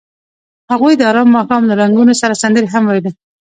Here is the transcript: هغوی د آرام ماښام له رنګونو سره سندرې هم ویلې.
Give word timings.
هغوی 0.71 0.93
د 0.97 1.01
آرام 1.11 1.29
ماښام 1.37 1.63
له 1.69 1.73
رنګونو 1.81 2.13
سره 2.21 2.39
سندرې 2.41 2.67
هم 2.73 2.83
ویلې. 2.85 3.11